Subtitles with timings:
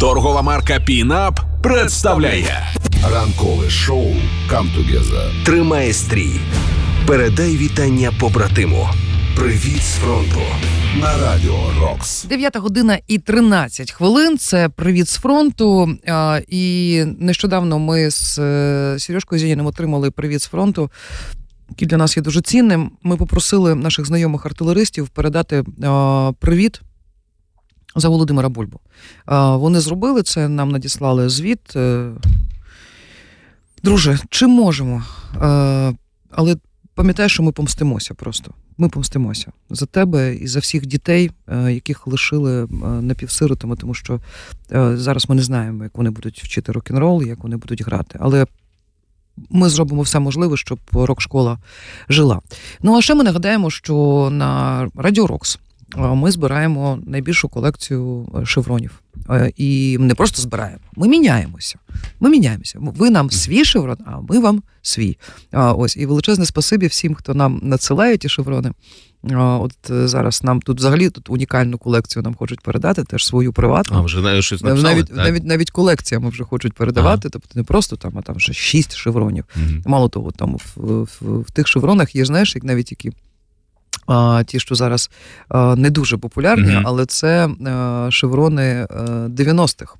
[0.00, 2.66] Торгова марка Пінап представляє
[3.12, 4.06] Ранкове шоу
[4.50, 5.44] «Come Together».
[5.44, 6.40] Тримай стрій.
[7.06, 8.88] Передай вітання побратиму.
[9.36, 10.40] Привіт з фронту.
[11.00, 12.24] на радіо Рокс.
[12.24, 14.38] 9 година і 13 хвилин.
[14.38, 15.96] Це привіт з фронту.
[16.08, 20.90] А, І нещодавно ми з е, Сережкою Зініним отримали привіт з фронту,
[21.70, 22.90] який для нас є дуже цінним.
[23.02, 26.80] Ми попросили наших знайомих артилеристів передати а, привіт.
[28.00, 28.80] За Володимира Бульбу.
[29.58, 31.76] Вони зробили це, нам надіслали звіт.
[31.76, 32.10] Е,
[33.82, 35.02] Друже, чи можемо?
[35.42, 35.94] Е,
[36.30, 36.56] Але
[36.94, 38.54] пам'ятай, що ми помстимося просто.
[38.78, 42.66] Ми помстимося за тебе і за всіх дітей, е, яких лишили
[43.02, 44.20] напівсиротами, тому що
[44.94, 48.18] зараз ми не знаємо, як вони будуть вчити рок-н-рол, як вони будуть грати.
[48.22, 48.46] Але
[49.50, 51.58] ми зробимо все можливе, щоб рок-школа
[52.08, 52.40] жила.
[52.82, 55.58] Ну а ще ми нагадаємо, що на Радіо Рокс
[55.96, 59.02] ми збираємо найбільшу колекцію е, шевронів.
[59.30, 61.78] Е, І не просто збираємо, ми міняємося.
[62.20, 62.78] Ми міняємося.
[62.80, 65.18] Ви нам свій шеврон, а ми вам свій.
[65.52, 68.72] Ось і величезне спасибі всім, хто нам надсилає ті шеврони.
[69.22, 73.96] От е, зараз нам тут взагалі тут унікальну колекцію нам хочуть передати, теж свою приватну.
[73.96, 74.94] А вже навіть щось написали?
[74.94, 75.16] навіть, так?
[75.16, 79.44] навіть навіть колекціями вже хочуть передавати, тобто не просто там, а там вже шість шевронів.
[79.56, 79.82] Мгм.
[79.86, 83.12] Мало того, там в, в, в тих шевронах є, знаєш, як навіть які.
[84.46, 85.10] Ті, що зараз
[85.76, 86.82] не дуже популярні, Мгм.
[86.86, 87.48] але це
[88.10, 88.86] шеврони е,
[89.28, 89.94] 90-х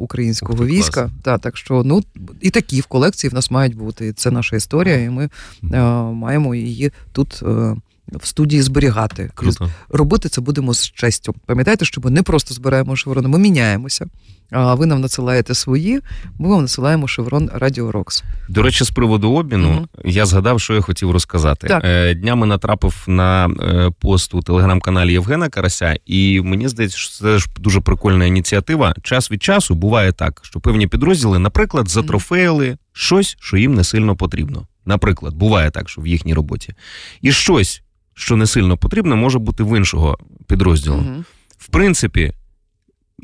[0.00, 1.00] українського Ух війська.
[1.00, 1.10] клас.
[1.22, 2.02] Та, так що ну
[2.40, 4.12] і такі в колекції в нас мають бути.
[4.12, 5.28] Це наша історія, і ми
[5.72, 7.76] е, маємо її тут е,
[8.12, 9.30] в студії зберігати.
[9.34, 9.70] Круто.
[9.88, 11.34] Робити це будемо з честю.
[11.46, 14.06] Пам'ятайте, що ми не просто збираємо шеврони, ми міняємося.
[14.52, 16.00] А ви нам надсилаєте свої,
[16.38, 18.22] ми вам насилаємо шеврон Радіо Рокс.
[18.48, 19.88] До речі, з приводу обміну, Мгм.
[20.04, 21.66] я згадав, що я хотів розказати.
[21.66, 21.84] Так.
[21.84, 27.38] Е, Днями натрапив на е, пост у телеграм-каналі Євгена Карася, і мені здається, що це
[27.38, 28.94] ж дуже прикольна ініціатива.
[29.02, 34.16] Час від часу буває так, що певні підрозділи, наприклад, затрофеїли щось, що їм не сильно
[34.16, 34.66] потрібно.
[34.86, 36.74] Наприклад, буває так, що в їхній роботі.
[37.22, 37.82] І щось,
[38.14, 40.96] що не сильно потрібно, може бути в іншого підрозділу.
[40.96, 41.24] Угу.
[41.58, 42.32] В принципі,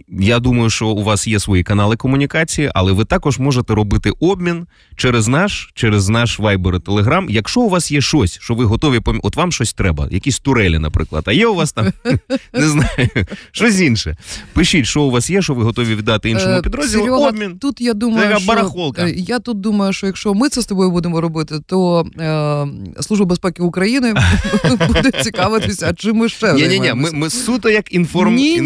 [0.08, 4.66] я думаю, що у вас є свої канали комунікації, але ви також можете робити обмін
[4.96, 7.26] через наш, через наш Viber і Telegram.
[7.28, 9.20] Якщо у вас є щось, що ви готові пом...
[9.22, 11.92] от вам щось треба, якісь турелі, наприклад, а є у вас там
[12.54, 13.08] не знаю,
[13.52, 14.16] щось інше.
[14.52, 17.04] Пишіть, що у вас є, що ви готові віддати іншому Е, підрозділу.
[17.04, 17.58] Серега, обмін.
[17.58, 19.02] Тут я думаю, Така що, барахолка.
[19.02, 23.26] е, я тут думаю, що якщо ми це з тобою будемо робити, то е, Служба
[23.26, 24.14] безпеки України
[24.86, 28.60] буде цікавитися, а чим ми ще Ні, ні, ні, ми, ми суто як інформ, ні,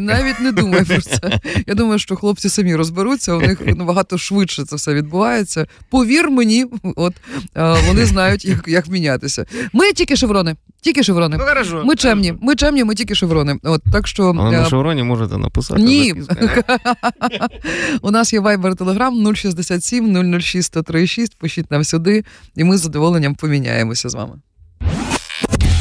[0.00, 1.40] навіть не думай про це.
[1.66, 5.66] Я думаю, що хлопці самі розберуться, у них набагато швидше це все відбувається.
[5.90, 6.66] Повір мені,
[6.96, 7.14] от
[7.56, 9.46] е, вони знають, як, як мінятися.
[9.72, 11.36] Ми тільки шеврони, тільки шеврони.
[11.40, 11.82] Ну, хорошо.
[11.84, 13.58] Ми чемні, ми чемні, ми тільки шеврони.
[13.62, 15.82] От так що Але е, на шевроні можете написати.
[15.82, 16.14] Ні.
[18.02, 21.38] у нас є Viber Telegram 067 006 136.
[21.38, 22.24] Пишіть нам сюди,
[22.56, 24.32] і ми з задоволенням поміняємося з вами.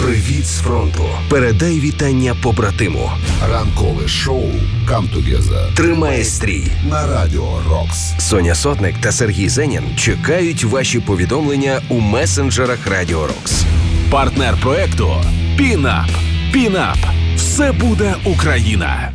[0.08, 1.04] Привіт з фронту.
[1.30, 3.12] Передай вітання побратиму.
[3.52, 4.44] Ранкове шоу
[4.86, 6.68] «Come Together» Тримай стрій.
[6.90, 8.14] на радіо Рокс.
[8.20, 13.64] Соня Сотник та Сергій Зенін чекають ваші повідомлення у месенджерах Радіо Рокс.
[14.10, 15.10] партнер проекту
[15.58, 16.10] Пінап.
[16.54, 16.98] Пінап.
[17.36, 19.04] Все буде Україна.